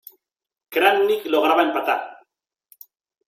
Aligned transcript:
Krámnik 0.75 1.27
lograba 1.33 1.65
empatar. 1.67 1.99